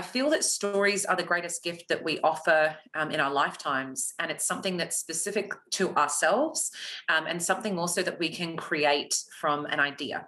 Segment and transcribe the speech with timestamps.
[0.00, 4.14] I feel that stories are the greatest gift that we offer um, in our lifetimes.
[4.18, 6.70] And it's something that's specific to ourselves
[7.10, 10.26] um, and something also that we can create from an idea.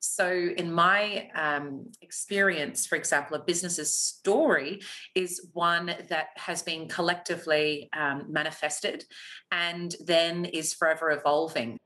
[0.00, 4.82] So, in my um, experience, for example, a business's story
[5.14, 9.06] is one that has been collectively um, manifested
[9.50, 11.78] and then is forever evolving.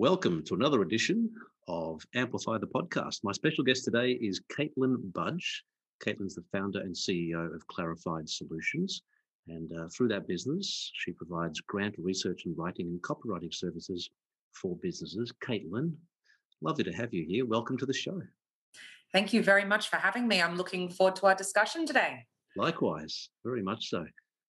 [0.00, 1.30] Welcome to another edition
[1.68, 3.18] of Amplify the Podcast.
[3.22, 5.62] My special guest today is Caitlin Budge.
[6.02, 9.02] Caitlin's the founder and CEO of Clarified Solutions.
[9.48, 14.08] And uh, through that business, she provides grant research and writing and copywriting services
[14.54, 15.34] for businesses.
[15.46, 15.92] Caitlin,
[16.62, 17.44] lovely to have you here.
[17.44, 18.22] Welcome to the show.
[19.12, 20.40] Thank you very much for having me.
[20.40, 22.24] I'm looking forward to our discussion today.
[22.56, 24.06] Likewise, very much so.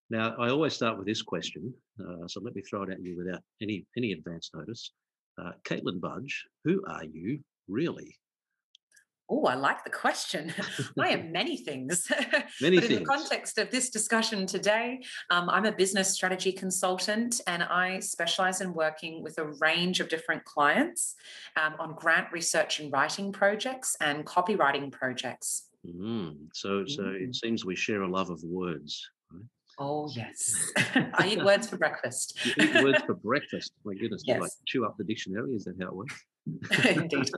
[0.09, 3.17] Now, I always start with this question, uh, so let me throw it at you
[3.17, 4.91] without any any advance notice.
[5.37, 8.15] Uh, Caitlin Budge, who are you really?
[9.33, 10.53] Oh, I like the question.
[10.99, 12.05] I am many things.
[12.61, 12.97] Many but things.
[12.97, 18.01] in the context of this discussion today, um, I'm a business strategy consultant and I
[18.01, 21.15] specialize in working with a range of different clients
[21.55, 25.69] um, on grant research and writing projects and copywriting projects.
[25.87, 27.29] Mm, so, so Mm.
[27.29, 29.09] it seems we share a love of words.
[29.83, 30.71] Oh, yes.
[31.15, 32.39] I eat words for breakfast.
[32.45, 33.71] You eat words for breakfast.
[33.83, 35.55] My goodness, you like chew up the dictionary.
[35.55, 36.23] Is that how it works?
[36.85, 37.31] Indeed.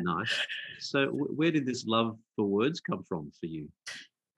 [0.00, 0.32] Nice.
[0.78, 3.68] So, where did this love for words come from for you?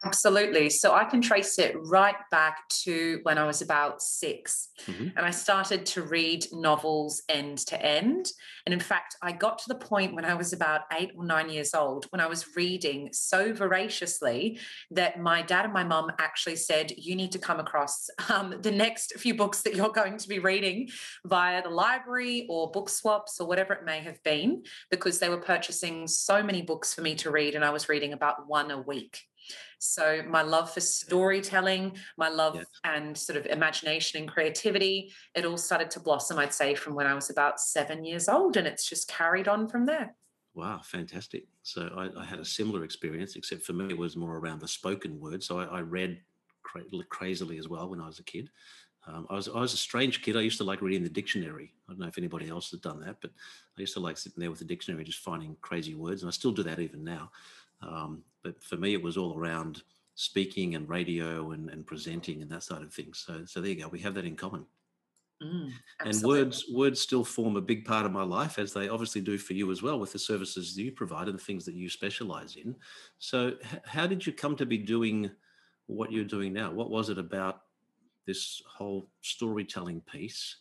[0.07, 0.71] Absolutely.
[0.71, 5.13] So I can trace it right back to when I was about 6 Mhm.
[5.17, 8.31] And I started to read novels end to end.
[8.67, 11.49] And in fact, I got to the point when I was about eight or nine
[11.49, 16.57] years old when I was reading so voraciously that my dad and my mum actually
[16.57, 20.29] said, You need to come across um, the next few books that you're going to
[20.29, 20.89] be reading
[21.25, 25.41] via the library or book swaps or whatever it may have been, because they were
[25.41, 27.55] purchasing so many books for me to read.
[27.55, 29.23] And I was reading about one a week.
[29.79, 32.67] So, my love for storytelling, my love Yes.
[32.85, 37.07] and sort of imagination and creativity, it all started to blossom, I'd say, from when
[37.07, 38.57] I was about seven years old.
[38.57, 40.15] And it's just carried on from there.
[40.55, 41.47] Wow, fantastic.
[41.63, 44.69] So, I, I had a similar experience, except for me, it was more around the
[44.69, 45.43] spoken word.
[45.43, 46.21] So, I, I read
[46.63, 48.51] cra- crazily as well when I was a kid.
[49.09, 50.37] Um, I was I was a strange kid.
[50.37, 51.73] I used to like reading the dictionary.
[51.89, 53.31] I don't know if anybody else has done that, but
[53.79, 56.33] I used to like sitting there with the dictionary, just finding crazy words, and I
[56.33, 57.31] still do that even now.
[57.83, 59.83] Um, but for me, it was all around
[60.15, 63.19] speaking and radio and, and presenting and that side of things.
[63.27, 63.89] So so there you go.
[63.89, 64.67] We have that in common.
[65.43, 69.21] Mm, And words words still form a big part of my life, as they obviously
[69.21, 71.75] do for you as well, with the services that you provide and the things that
[71.75, 72.75] you specialize in.
[73.19, 75.31] So, h- how did you come to be doing
[75.87, 76.71] what you're doing now?
[76.73, 77.65] What was it about
[78.27, 80.57] this whole storytelling piece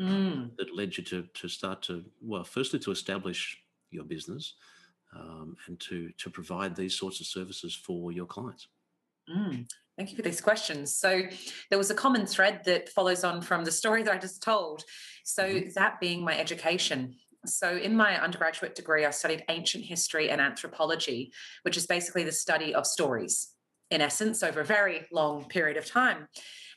[0.00, 0.56] Mm.
[0.56, 4.54] that led you to to start to well, firstly to establish your business
[5.16, 8.68] um, and to to provide these sorts of services for your clients?
[9.28, 9.66] Mm,
[9.96, 10.96] Thank you for these questions.
[10.96, 11.22] So,
[11.70, 14.84] there was a common thread that follows on from the story that I just told.
[15.24, 15.74] So, Mhm.
[15.74, 17.16] that being my education.
[17.46, 21.32] So, in my undergraduate degree, I studied ancient history and anthropology,
[21.62, 23.54] which is basically the study of stories,
[23.90, 26.28] in essence, over a very long period of time.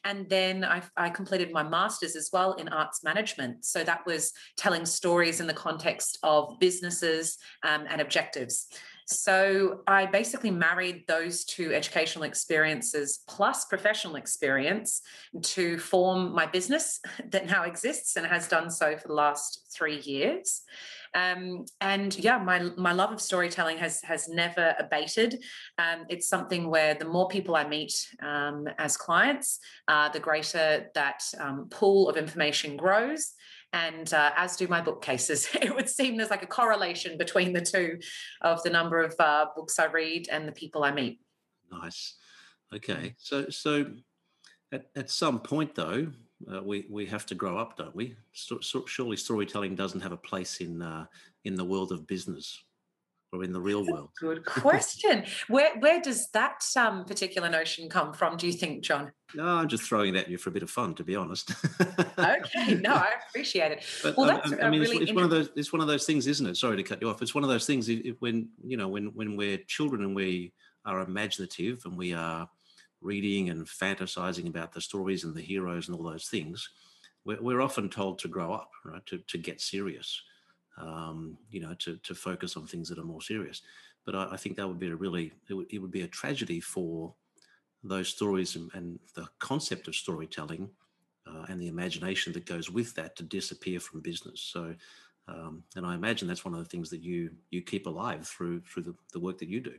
[0.08, 3.66] And then I, I completed my master's as well in arts management.
[3.66, 8.68] So, that was telling stories in the context of businesses um, and objectives.
[9.10, 15.02] So I basically married those two educational experiences plus professional experience
[15.44, 20.02] to form my business that now exists and has done so for the last three
[20.02, 20.62] years.
[21.16, 25.42] Um, and yeah, my my love of storytelling has has never abated.
[25.78, 30.92] Um, it's something where the more people I meet um, as clients, uh, the greater
[30.96, 33.34] that um, pool of information grows
[33.74, 35.48] and uh, as do my bookcases.
[35.62, 38.00] It would seem there's like a correlation between the two
[38.42, 41.20] of the number of uh, books I read and the people I meet.
[41.72, 42.16] Nice.
[42.74, 43.16] Okay.
[43.18, 43.86] So so
[44.72, 46.08] at, at some point though,
[46.52, 48.16] uh, we we have to grow up, don't we?
[48.34, 51.06] So, so, surely storytelling doesn't have a place in uh,
[51.46, 52.64] in the world of business
[53.34, 54.10] or in the real world.
[54.20, 55.26] Good question.
[55.48, 58.38] where where does that um, particular notion come from?
[58.38, 59.12] Do you think, John?
[59.36, 61.52] No, I'm just throwing it at you for a bit of fun, to be honest.
[62.18, 63.84] Okay, no, I appreciate it.
[64.02, 65.50] But Well, I- that's I, I a mean, really it's, it's one of those.
[65.56, 66.56] It's one of those things, isn't it?
[66.58, 67.22] Sorry to cut you off.
[67.22, 67.90] It's one of those things.
[67.90, 70.54] i- i- When you know, when when we're children and we
[70.86, 72.50] are imaginative and we are
[73.02, 76.68] reading and fantasizing about the stories and the heroes and all those things,
[77.26, 79.06] we're, we're often told to grow up, right?
[79.08, 80.22] To to get serious,
[80.78, 83.62] um, you know, to to focus on things that are more serious.
[84.06, 86.08] But I, I think that would be a really it would, it would be a
[86.08, 87.14] tragedy for
[87.84, 90.70] those stories and, and the concept of storytelling
[91.28, 94.42] uh, and the imagination that goes with that to disappear from business.
[94.42, 94.76] So
[95.30, 98.62] Um, and I imagine that's one of the things that you you keep alive through
[98.62, 99.76] through the, the work that you do.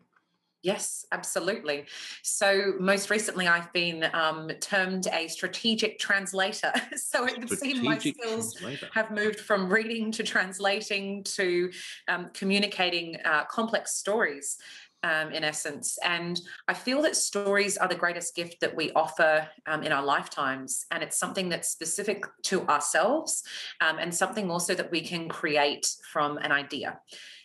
[0.63, 1.87] Yes, absolutely.
[2.23, 6.73] So, most recently, I've been um, termed a strategic translator.
[6.97, 8.89] so, it would seem my skills translator.
[8.93, 11.71] have moved from reading to translating to
[12.09, 14.57] um, communicating uh, complex stories.
[15.05, 15.97] Um, in essence.
[16.03, 20.03] And I feel that stories are the greatest gift that we offer um, in our
[20.03, 20.87] lifetimes.
[20.91, 23.45] And it's something that's specific to ourselves
[23.81, 26.99] um, and something also that we can create from an idea.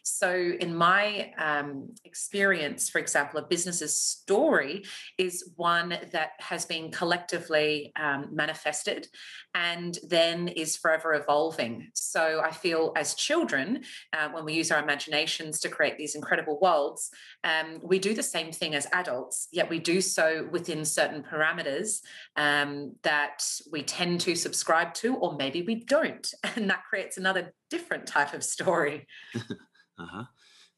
[0.04, 4.84] So, in my um, experience, for example, a business's story
[5.18, 9.08] is one that has been collectively um, manifested
[9.56, 11.88] and then is forever evolving.
[11.94, 16.60] So, I feel as children, uh, when we use our imaginations to create these incredible
[16.62, 17.10] worlds,
[17.46, 22.02] um, we do the same thing as adults, yet we do so within certain parameters
[22.36, 23.42] um, that
[23.72, 26.34] we tend to subscribe to, or maybe we don't.
[26.56, 29.08] And that creates another different type of story.
[30.04, 30.24] Uh-huh.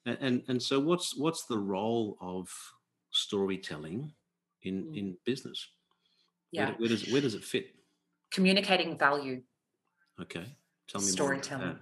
[0.06, 2.48] And, and and so what's what's the role of
[3.12, 4.14] storytelling
[4.64, 4.98] in mm.
[4.98, 5.68] in business?
[6.52, 6.68] Yeah.
[6.68, 7.76] Where, where, does where does it fit?
[8.32, 9.42] Communicating value.
[10.22, 10.46] Okay.
[10.88, 11.12] Tell me more.
[11.12, 11.80] storytelling.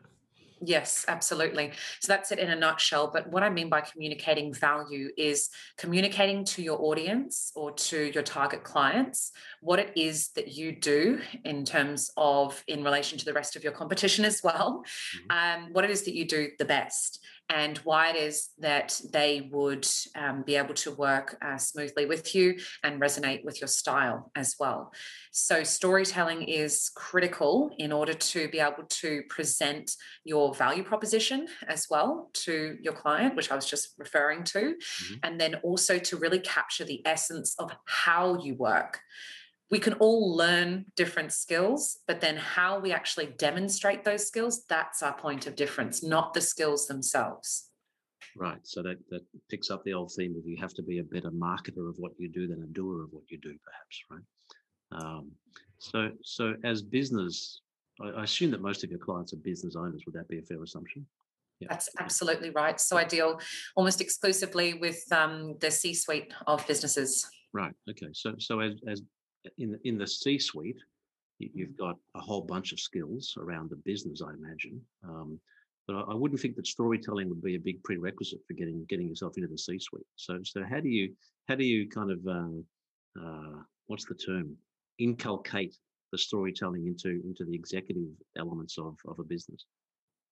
[0.65, 1.71] Yes, absolutely.
[1.99, 3.09] So that's it in a nutshell.
[3.11, 8.23] But what I mean by communicating value is communicating to your audience or to your
[8.23, 9.31] target clients
[9.61, 13.63] what it is that you do in terms of in relation to the rest of
[13.63, 14.83] your competition as well,
[15.29, 15.63] mm-hmm.
[15.63, 17.19] um, what it is that you do the best
[17.49, 22.33] and why it is that they would um, be able to work uh, smoothly with
[22.33, 24.91] you and resonate with your style as well.
[25.31, 29.91] So, storytelling is critical in order to be able to present
[30.23, 35.13] your value proposition as well to your client, which I was just referring to, mm-hmm.
[35.23, 38.99] and then also to really capture the essence of how you work
[39.73, 45.01] we can all learn different skills, but then how we actually demonstrate those skills, that's
[45.01, 47.71] our point of difference, not the skills themselves.
[48.37, 48.59] Right.
[48.61, 51.31] So that, that picks up the old theme of you have to be a better
[51.31, 55.01] marketer of what you do than a doer of what you do, perhaps, right?
[55.01, 55.31] Um,
[55.79, 57.61] so, so as business,
[57.99, 60.03] I, I assume that most of your clients are business owners.
[60.05, 61.03] Would that be a fair assumption?
[61.61, 61.69] Yeah.
[61.71, 62.79] That's absolutely right.
[62.79, 63.39] So I deal
[63.75, 67.27] almost exclusively with um, the C-suite of businesses.
[67.53, 67.73] Right.
[67.89, 68.09] Okay.
[68.13, 69.01] So, so as, as
[69.57, 70.81] in in the C-suite,
[71.39, 71.83] you've mm-hmm.
[71.83, 74.81] got a whole bunch of skills around the business, I imagine.
[75.03, 75.39] Um,
[75.87, 79.37] but I, wouldn't think that storytelling would be a big prerequisite for getting getting yourself
[79.37, 80.05] into the C-suite.
[80.15, 81.13] So, so how do you
[81.49, 84.55] how do you kind of uh, uh, what's the term
[84.99, 85.75] inculcate
[86.11, 88.07] the storytelling into into the executive
[88.37, 89.65] elements of of a business?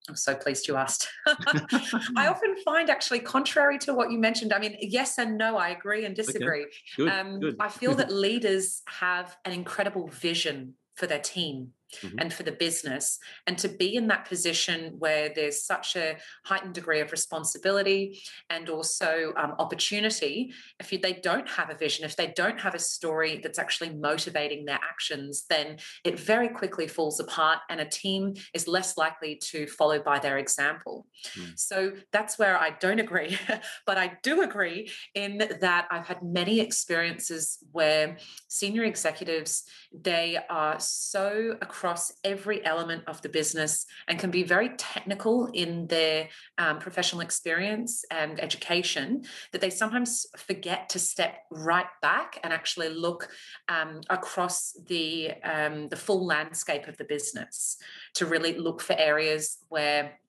[0.10, 1.08] I'm so pleased you asked.
[1.28, 5.70] I often find, actually, contrary to what you mentioned, I mean, yes and no, I
[5.70, 6.64] agree and disagree.
[6.64, 6.72] Okay.
[6.98, 7.56] Good, um, good.
[7.60, 12.20] I feel that leaders have an incredible vision for their team mm-hmm.
[12.20, 13.18] and for the business.
[13.48, 18.70] And to be in that position where there's such a heightened degree of responsibility and
[18.70, 22.80] also um, opportunity, if you, they don't have a vision, if they don't have a
[22.80, 28.34] story that's actually motivating their actions, then it very quickly falls apart and a team
[28.54, 31.08] is less likely to follow by their example.
[31.38, 31.60] Mm.
[31.60, 33.38] So that's where I don't agree.
[33.86, 38.18] but I do agree in that I've had many experiences where
[38.48, 44.70] senior executives, they are so across every element of the business and can be very
[44.78, 46.30] technical in their
[46.60, 52.90] um, professional experience and education that they sometimes forget to step right back and actually
[52.90, 53.30] look
[53.68, 57.78] um, across the um, the full landscape of the business
[58.14, 60.20] to really look for areas where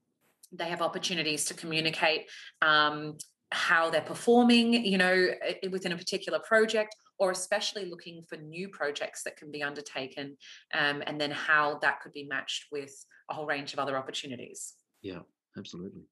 [0.52, 2.30] they have opportunities to communicate
[2.62, 3.18] um,
[3.50, 5.28] how they're performing, you know,
[5.70, 10.36] within a particular project, or especially looking for new projects that can be undertaken,
[10.74, 12.92] um, and then how that could be matched with
[13.30, 14.74] a whole range of other opportunities.
[15.02, 15.20] Yeah,
[15.56, 16.02] absolutely.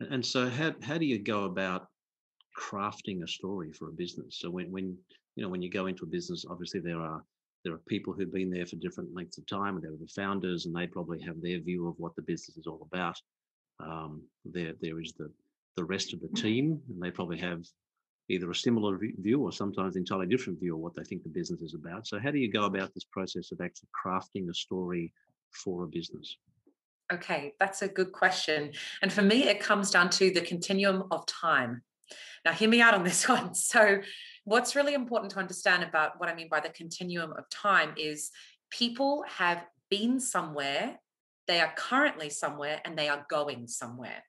[0.00, 1.86] And so, how how do you go about
[2.58, 4.40] crafting a story for a business?
[4.40, 4.98] So when when
[5.36, 7.22] you know when you go into a business, obviously there are
[7.62, 10.20] there are people who've been there for different lengths of time, and there are the
[10.20, 13.16] founders, and they probably have their view of what the business is all about.
[13.78, 15.30] Um, there there is the
[15.76, 17.60] the rest of the team, and they probably have
[18.28, 21.60] either a similar view or sometimes entirely different view of what they think the business
[21.60, 22.06] is about.
[22.06, 25.12] So, how do you go about this process of actually crafting a story
[25.50, 26.36] for a business?
[27.12, 28.72] Okay, that's a good question.
[29.00, 31.82] And for me, it comes down to the continuum of time.
[32.44, 33.54] Now, hear me out on this one.
[33.54, 34.00] So,
[34.44, 38.30] what's really important to understand about what I mean by the continuum of time is
[38.70, 40.98] people have been somewhere,
[41.46, 44.24] they are currently somewhere, and they are going somewhere.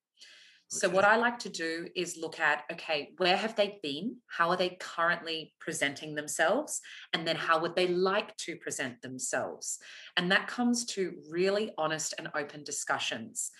[0.69, 4.17] So, what I like to do is look at okay, where have they been?
[4.27, 6.81] How are they currently presenting themselves?
[7.13, 9.79] And then, how would they like to present themselves?
[10.17, 13.51] And that comes to really honest and open discussions.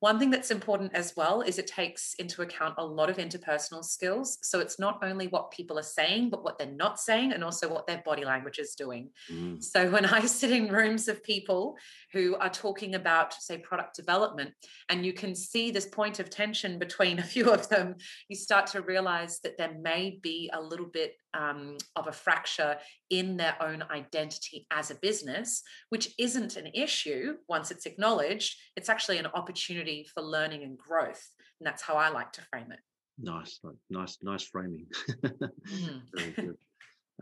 [0.00, 3.82] One thing that's important as well is it takes into account a lot of interpersonal
[3.82, 4.38] skills.
[4.42, 7.72] So it's not only what people are saying, but what they're not saying, and also
[7.72, 9.10] what their body language is doing.
[9.32, 9.62] Mm.
[9.62, 11.78] So when I sit in rooms of people
[12.12, 14.52] who are talking about, say, product development,
[14.90, 17.94] and you can see this point of tension between a few of them,
[18.28, 22.78] you start to realize that there may be a little bit um, of a fracture
[23.10, 28.56] in their own identity as a business, which isn't an issue once it's acknowledged.
[28.76, 31.24] It's actually an opportunity for learning and growth.
[31.60, 32.80] And that's how I like to frame it.
[33.18, 34.86] Nice, nice, nice framing.
[35.22, 36.02] mm.
[36.14, 36.56] Very good.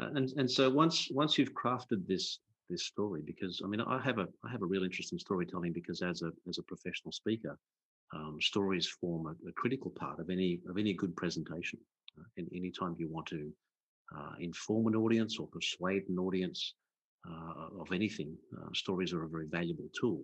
[0.00, 4.00] Uh, and and so once once you've crafted this this story, because I mean I
[4.02, 7.12] have a I have a real interest in storytelling because as a as a professional
[7.12, 7.56] speaker,
[8.12, 11.78] um, stories form a, a, critical part of any of any good presentation.
[12.18, 13.52] Uh, and anytime you want to
[14.16, 16.74] uh, inform an audience or persuade an audience
[17.28, 20.22] uh, of anything, uh, stories are a very valuable tool.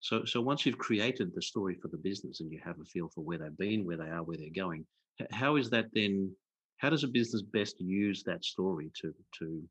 [0.00, 3.08] So, so once you've created the story for the business and you have a feel
[3.14, 4.86] for where they've been, where they are, where they're going,
[5.30, 6.32] how is that then?
[6.78, 9.62] How does a business best use that story to, to,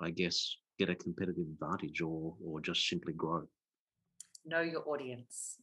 [0.00, 3.42] I guess, get a competitive advantage or, or just simply grow?
[4.46, 5.56] Know your audience.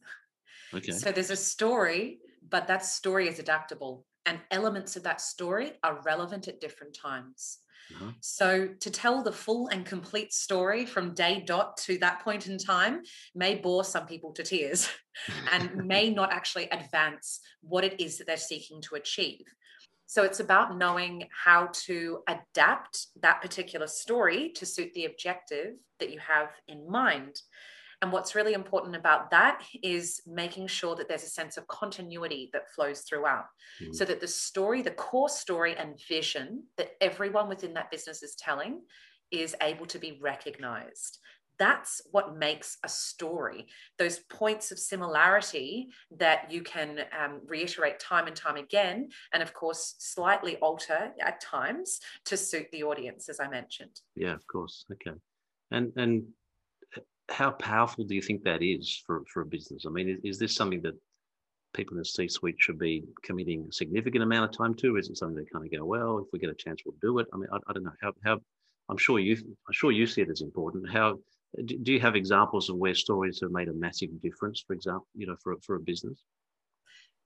[0.74, 0.92] Okay.
[0.92, 2.18] So there's a story,
[2.50, 7.58] but that story is adaptable and elements of that story are relevant at different times.
[7.94, 8.12] Uh-huh.
[8.20, 12.56] So, to tell the full and complete story from day dot to that point in
[12.58, 13.02] time
[13.34, 14.88] may bore some people to tears
[15.52, 19.44] and may not actually advance what it is that they're seeking to achieve.
[20.06, 26.12] So, it's about knowing how to adapt that particular story to suit the objective that
[26.12, 27.40] you have in mind.
[28.02, 32.50] And what's really important about that is making sure that there's a sense of continuity
[32.52, 33.46] that flows throughout
[33.80, 33.92] mm-hmm.
[33.92, 38.34] so that the story, the core story and vision that everyone within that business is
[38.34, 38.82] telling
[39.30, 41.20] is able to be recognized.
[41.58, 43.66] That's what makes a story.
[43.98, 49.54] Those points of similarity that you can um, reiterate time and time again, and of
[49.54, 54.00] course, slightly alter at times to suit the audience, as I mentioned.
[54.16, 54.86] Yeah, of course.
[54.90, 55.16] Okay.
[55.70, 56.24] And and
[57.32, 59.84] how powerful do you think that is for, for a business?
[59.86, 60.94] I mean, is, is this something that
[61.74, 64.96] people in the C-suite should be committing a significant amount of time to?
[64.96, 67.18] Is it something they kind of go, well, if we get a chance, we'll do
[67.18, 67.26] it?
[67.32, 68.38] I mean, I, I don't know how, how.
[68.88, 70.90] I'm sure you, I'm sure you see it as important.
[70.90, 71.18] How
[71.64, 74.64] do you have examples of where stories have made a massive difference?
[74.66, 76.22] For example, you know, for for a business.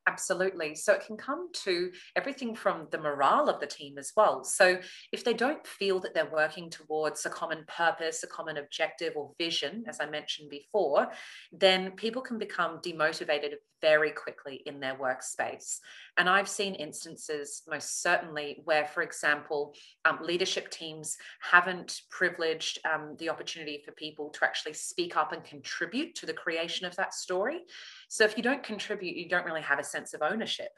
[0.08, 0.76] Absolutely.
[0.76, 4.44] So it can come to everything from the morale of the team as well.
[4.44, 4.78] So
[5.10, 9.32] if they don't feel that they're working towards a common purpose, a common objective or
[9.36, 11.08] vision, as I mentioned before,
[11.50, 13.54] then people can become demotivated
[13.86, 15.78] very quickly in their workspace.
[16.16, 19.60] And I've seen instances, most certainly, where, for example,
[20.04, 21.16] um, leadership teams
[21.52, 26.40] haven't privileged um, the opportunity for people to actually speak up and contribute to the
[26.42, 27.60] creation of that story.
[28.08, 30.72] So if you don't contribute, you don't really have a sense of ownership.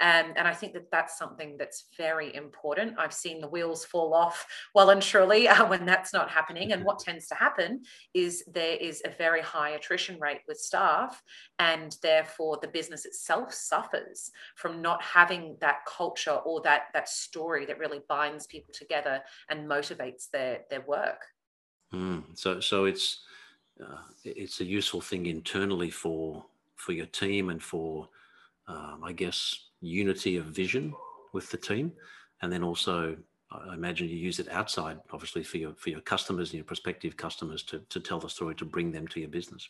[0.00, 2.98] Um, and I think that that's something that's very important.
[2.98, 4.44] I've seen the wheels fall off
[4.74, 6.72] well and truly uh, when that's not happening.
[6.72, 7.82] And what tends to happen
[8.14, 11.22] is there is a very high attrition rate with staff,
[11.58, 17.64] and therefore the business itself suffers from not having that culture or that that story
[17.66, 21.26] that really binds people together and motivates their their work.
[21.92, 23.20] Mm, so so it's
[23.80, 26.44] uh, it's a useful thing internally for
[26.76, 28.08] for your team and for
[28.66, 30.94] um, I guess unity of vision
[31.32, 31.92] with the team,
[32.40, 33.16] and then also
[33.50, 37.16] I imagine you use it outside, obviously for your for your customers and your prospective
[37.16, 39.68] customers to to tell the story to bring them to your business.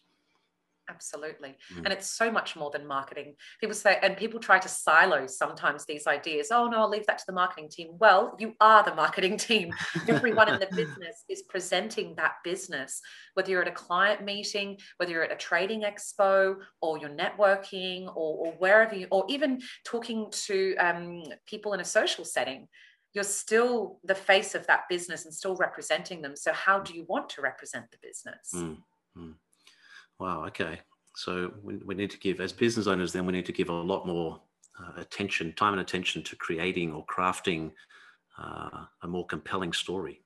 [0.90, 1.56] Absolutely.
[1.74, 1.84] Mm.
[1.84, 3.34] And it's so much more than marketing.
[3.60, 6.48] People say, and people try to silo sometimes these ideas.
[6.50, 7.90] Oh, no, I'll leave that to the marketing team.
[7.98, 9.72] Well, you are the marketing team.
[10.08, 13.00] Everyone in the business is presenting that business,
[13.34, 18.06] whether you're at a client meeting, whether you're at a trading expo, or you're networking,
[18.08, 22.68] or, or wherever you, or even talking to um, people in a social setting
[23.14, 26.34] you're still the face of that business and still representing them.
[26.34, 28.50] So, how do you want to represent the business?
[28.54, 28.78] Mm,
[29.16, 29.34] mm.
[30.22, 30.44] Wow.
[30.46, 30.78] Okay.
[31.16, 33.72] So we, we need to give, as business owners, then we need to give a
[33.72, 34.40] lot more
[34.78, 37.72] uh, attention, time and attention to creating or crafting
[38.38, 40.22] uh, a more compelling story.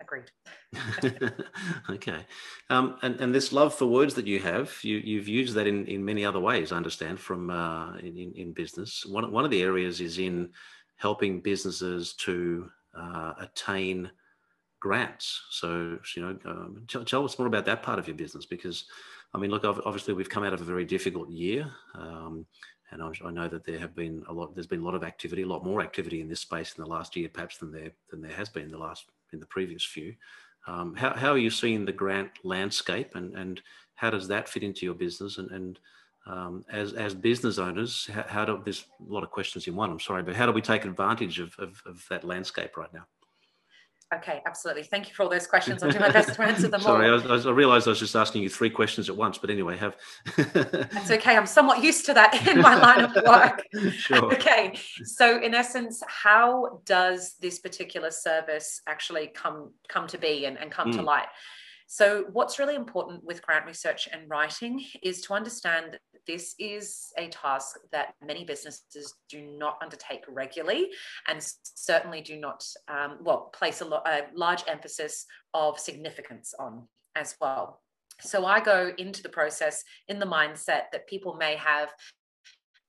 [0.00, 0.30] Agreed.
[1.90, 2.24] okay.
[2.70, 5.84] Um, and, and this love for words that you have, you, you've used that in,
[5.84, 9.04] in many other ways, I understand, from uh, in, in business.
[9.04, 10.52] One, one of the areas is in
[10.96, 14.10] helping businesses to uh, attain
[14.80, 15.42] grants.
[15.50, 18.84] So, you know, um, tell, tell, us more about that part of your business because,
[19.34, 21.70] I mean, look, obviously we've come out of a very difficult year.
[21.94, 22.46] Um,
[22.92, 24.54] and I, I know that there have been a lot.
[24.54, 26.90] There's been a lot of activity, a lot more activity in this space in the
[26.90, 29.84] last year, perhaps than there than there has been in the last in the previous
[29.84, 30.14] few.
[30.66, 33.62] Um, how, how are you seeing the grant landscape, and and
[33.94, 35.38] how does that fit into your business?
[35.38, 35.78] And and
[36.26, 39.90] um, as as business owners, how, how, do there's a lot of questions in one.
[39.90, 43.06] I'm sorry, but how do we take advantage of, of, of that landscape right now?
[44.12, 44.82] Okay, absolutely.
[44.82, 45.82] Thank you for all those questions.
[45.82, 47.20] I'll do my best to answer them Sorry, all.
[47.20, 49.76] Sorry, I, I, realised I was just asking you three questions at once, but anyway,
[49.76, 49.96] have.
[50.36, 51.36] That's okay.
[51.36, 53.62] I'm somewhat used to that in my line of work.
[53.92, 54.32] sure.
[54.34, 60.58] Okay, so in essence, how does this particular service actually come come to be and,
[60.58, 60.96] and come mm.
[60.96, 61.28] to light?
[61.92, 67.06] So, what's really important with grant research and writing is to understand that this is
[67.18, 70.90] a task that many businesses do not undertake regularly
[71.26, 76.86] and certainly do not, um, well, place a, lo- a large emphasis of significance on
[77.16, 77.82] as well.
[78.20, 81.92] So I go into the process in the mindset that people may have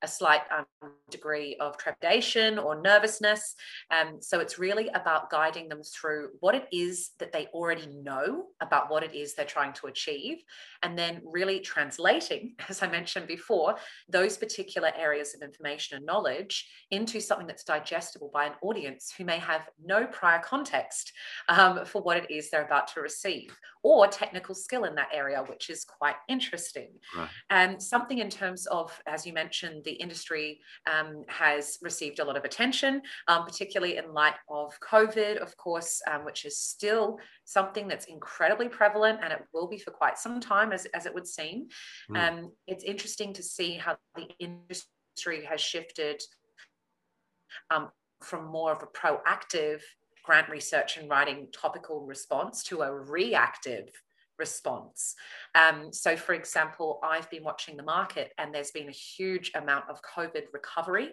[0.02, 0.66] a slight um,
[1.10, 3.56] degree of trepidation or nervousness.
[3.92, 8.46] Um, so it's really about guiding them through what it is that they already know
[8.62, 10.38] about what it is they're trying to achieve,
[10.84, 13.76] and then really translating, as I mentioned before,
[14.10, 19.26] those particular areas of information and knowledge into something that's digestible by an audience who
[19.26, 21.12] may have no prior context
[21.50, 25.44] um, for what it is they're about to receive or technical skill in that area,
[25.48, 26.90] which is quite interesting.
[27.18, 27.30] Right.
[27.50, 30.60] And something in terms of, as you mentioned, the industry
[30.92, 36.02] um, has received a lot of attention, um, particularly in light of COVID, of course,
[36.10, 40.40] um, which is still something that's incredibly prevalent and it will be for quite some
[40.40, 41.68] time, as, as it would seem.
[42.12, 42.50] Mm.
[42.68, 46.22] it's interesting to see how the industry has shifted
[47.70, 47.90] um,
[48.22, 49.82] from more of a proactive
[50.24, 53.90] grant research and writing topical response to a reactive
[54.46, 55.16] response.
[55.56, 59.86] Um, so, for example, I've been watching the market and there's been a huge amount
[59.90, 61.10] of COVID recovery.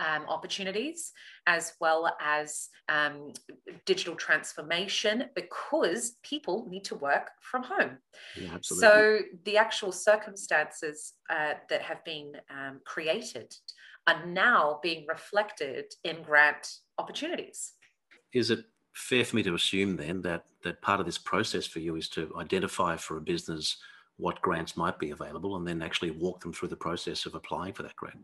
[0.00, 1.12] Um, opportunities
[1.48, 3.32] as well as um,
[3.84, 7.98] digital transformation because people need to work from home.
[8.40, 13.52] Yeah, so, the actual circumstances uh, that have been um, created
[14.06, 16.64] are now being reflected in grant
[16.96, 17.72] opportunities
[18.32, 18.64] is it
[18.98, 22.08] fair for me to assume then that that part of this process for you is
[22.08, 23.78] to identify for a business
[24.16, 27.72] what grants might be available and then actually walk them through the process of applying
[27.72, 28.18] for that grant?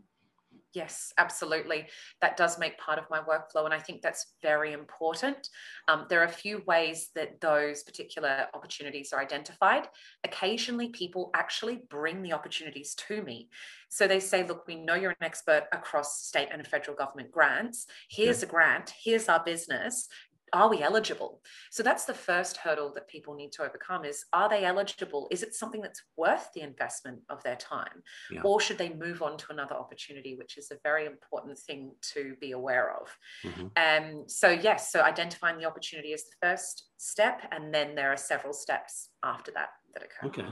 [0.73, 1.87] Yes, absolutely.
[2.19, 3.63] That does make part of my workflow.
[3.63, 5.47] And I think that's very important.
[5.87, 9.87] Um, there are a few ways that those particular opportunities are identified.
[10.25, 13.47] Occasionally, people actually bring the opportunities to me.
[13.87, 17.87] So they say, look, we know you're an expert across state and federal government grants.
[18.09, 18.49] Here's yeah.
[18.49, 20.09] a grant, here's our business
[20.55, 21.41] are we eligible?
[21.69, 25.27] So that's the first hurdle that people need to overcome is are they eligible?
[25.29, 28.01] Is it something that's worth the investment of their time?
[28.31, 28.41] Yeah.
[28.43, 32.35] or should they move on to another opportunity which is a very important thing to
[32.39, 33.17] be aware of.
[33.43, 33.67] Mm-hmm.
[33.75, 38.17] um, so yes so identifying the opportunity is the first step and then there are
[38.17, 40.27] several steps after that that occur.
[40.27, 40.47] Okay.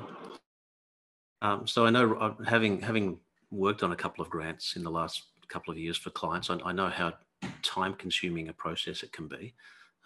[1.41, 3.19] Um, so i know uh, having having
[3.51, 6.57] worked on a couple of grants in the last couple of years for clients I,
[6.65, 7.13] I know how
[7.61, 9.53] time consuming a process it can be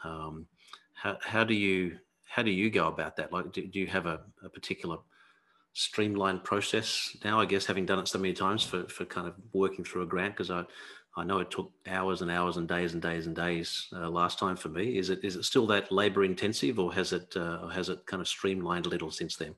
[0.03, 0.45] um,
[0.93, 3.31] how, how do you how do you go about that?
[3.31, 4.97] Like, do, do you have a, a, particular
[5.73, 7.39] streamlined process now?
[7.39, 10.05] I guess having done it so many times for for kind of working through a
[10.05, 10.65] grant because I
[11.17, 14.37] I know it took hours and hours and days and days and days uh, last
[14.37, 14.99] time for me.
[14.99, 18.21] Is it is it still that labor intensive, or has it uh, has it kind
[18.21, 19.55] of streamlined a little since then?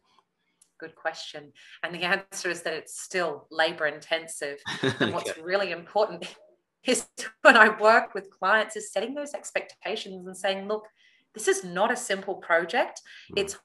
[0.80, 1.52] Good question,
[1.84, 4.60] and the answer is that it's still labor intensive.
[5.02, 6.34] And what's really important
[6.84, 7.08] is
[7.42, 10.86] when I work with clients is setting those expectations and saying, look,
[11.34, 13.02] this is not a simple project.
[13.30, 13.40] Hmm.
[13.40, 13.58] It's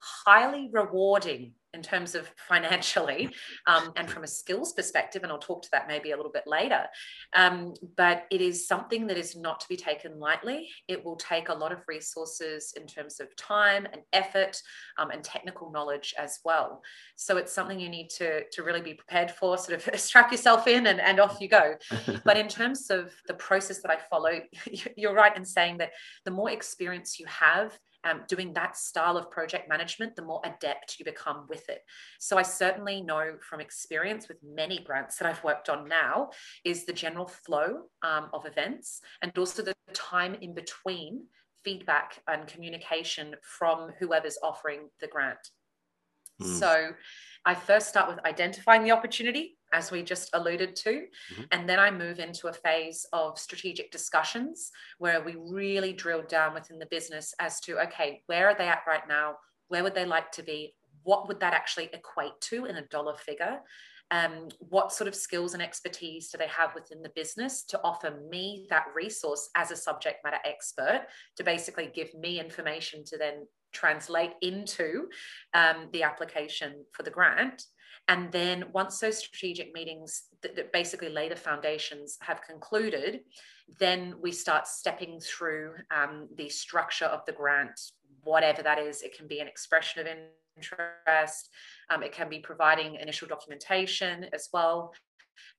[0.00, 3.30] highly rewarding in terms of financially
[3.66, 6.46] um, and from a skills perspective and i'll talk to that maybe a little bit
[6.46, 6.86] later.
[7.34, 10.68] Um, but it is something that is not to be taken lightly.
[10.88, 14.60] It will take a lot of resources in terms of time and effort
[14.98, 16.82] um, and technical knowledge as well.
[17.16, 20.66] So it's something you need to, to really be prepared for sort of strap yourself
[20.66, 21.74] in and, and off you go.
[22.24, 24.40] But in terms of the process that i follow
[24.96, 25.92] you're right in saying that
[26.24, 30.98] the more experience you have um, doing that style of project management, the more adept
[30.98, 31.82] you become with it.
[32.18, 36.30] So I certainly know from experience with many grants that I've worked on now
[36.64, 41.24] is the general flow um, of events and also the time in between
[41.64, 45.38] feedback and communication from whoever's offering the grant.
[46.40, 46.58] Mm.
[46.58, 46.90] So
[47.44, 50.90] I first start with identifying the opportunity, as we just alluded to.
[50.90, 51.42] Mm-hmm.
[51.52, 56.54] And then I move into a phase of strategic discussions where we really drill down
[56.54, 59.36] within the business as to, okay, where are they at right now?
[59.68, 60.74] Where would they like to be?
[61.02, 63.60] What would that actually equate to in a dollar figure?
[64.10, 68.22] Um, what sort of skills and expertise do they have within the business to offer
[68.30, 73.46] me that resource as a subject matter expert to basically give me information to then
[73.72, 75.08] translate into
[75.52, 77.64] um, the application for the grant.
[78.08, 83.20] And then once those strategic meetings that, that, basically lay the foundations have concluded,
[83.78, 87.78] then we start stepping through um, the structure of the grant,
[88.24, 89.02] whatever that is.
[89.02, 90.06] It can be an expression of
[90.56, 91.50] interest,
[91.90, 94.92] um, it can be providing initial documentation as well.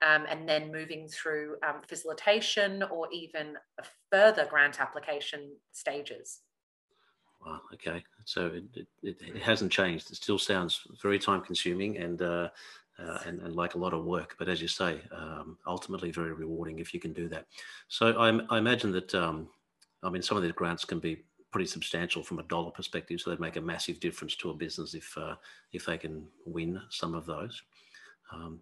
[0.02, 3.54] Um, and then moving through um, facilitation or even
[4.12, 6.42] further grant application stages.
[7.46, 7.62] Wow.
[7.74, 8.04] Okay.
[8.26, 10.12] So it, it, it, hasn't changed.
[10.12, 12.50] It still sounds very time consuming and, uh,
[13.00, 14.36] uh, and, and like a lot of work.
[14.38, 17.46] But as you say, um, ultimately very rewarding if you can do that.
[17.88, 19.48] So I, I imagine that um,
[20.04, 23.22] I mean some of these grants can be pretty substantial from a dollar perspective.
[23.22, 25.36] So they'd make a massive difference to a business if uh,
[25.72, 27.62] if they can win some of those.
[28.32, 28.60] Um,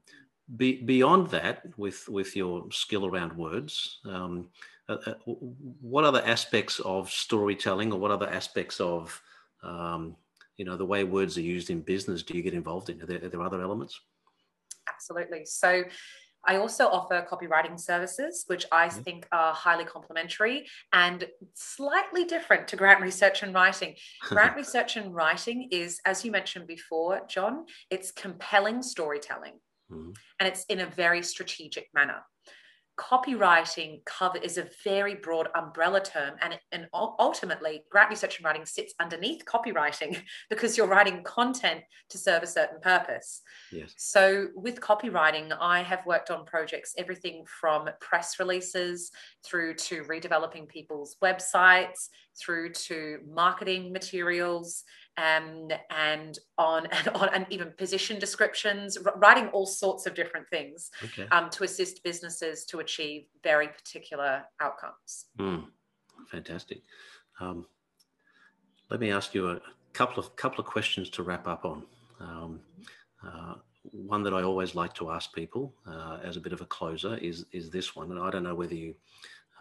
[0.55, 4.47] be, beyond that, with with your skill around words, um,
[4.89, 5.13] uh, uh
[5.81, 9.21] what other aspects of storytelling, or what other aspects of
[9.63, 10.15] um,
[10.57, 13.01] you know the way words are used in business do you get involved in?
[13.01, 13.99] Are there, are there other elements?
[14.87, 15.45] Absolutely.
[15.45, 15.83] So
[16.45, 19.01] I also offer copywriting services, which I mm-hmm.
[19.01, 23.95] think are highly complementary and slightly different to grant research and writing.
[24.21, 29.59] Grant research and writing is, as you mentioned before, John, it's compelling storytelling
[29.91, 30.11] mm-hmm.
[30.39, 32.23] and it's in a very strategic manner
[32.97, 38.65] copywriting cover is a very broad umbrella term and, and ultimately grant research and writing
[38.65, 43.93] sits underneath copywriting because you're writing content to serve a certain purpose yes.
[43.97, 49.11] so with copywriting i have worked on projects everything from press releases
[49.45, 54.83] through to redeveloping people's websites through to marketing materials
[55.17, 60.91] um, and on and on, and even position descriptions, writing all sorts of different things
[61.03, 61.27] okay.
[61.31, 65.25] um, to assist businesses to achieve very particular outcomes.
[65.39, 65.65] Mm,
[66.31, 66.81] fantastic.
[67.39, 67.65] Um,
[68.89, 69.61] let me ask you a
[69.93, 71.83] couple of couple of questions to wrap up on.
[72.19, 72.59] Um,
[73.25, 73.55] uh,
[73.91, 77.17] one that I always like to ask people uh, as a bit of a closer
[77.17, 78.95] is is this one, and I don't know whether you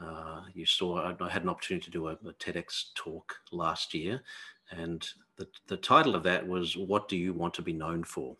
[0.00, 1.14] uh, you saw.
[1.20, 4.22] I, had an opportunity to do a, a TEDx talk last year,
[4.70, 8.36] and the, the title of that was What Do You Want to Be Known For?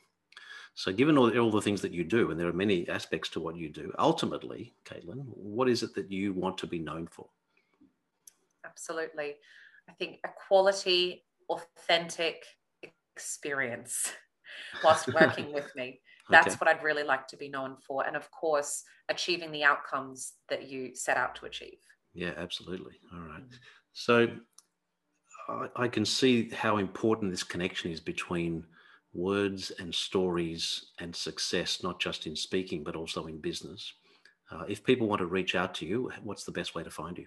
[0.75, 3.41] So, given all, all the things that you do, and there are many aspects to
[3.41, 7.27] what you do, ultimately, Caitlin, what is it that you want to be known for?
[8.65, 9.37] Absolutely.
[9.89, 12.45] I think a quality, authentic
[13.15, 14.13] experience
[14.85, 16.01] whilst working with me.
[16.29, 16.57] That's okay.
[16.57, 18.07] what I'd really like to be known for.
[18.07, 21.79] And of course, achieving the outcomes that you set out to achieve.
[22.15, 22.95] Yeah, absolutely.
[23.15, 23.43] All right.
[23.43, 23.55] Mm.
[23.93, 24.29] So,
[25.77, 28.65] I can see how important this connection is between
[29.15, 33.93] words and stories and success, not just in speaking, but also in business.
[34.51, 37.19] Uh, if people want to reach out to you, what's the best way to find
[37.19, 37.27] you?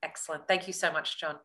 [0.03, 0.47] Excellent.
[0.47, 1.37] Thank you so much, John.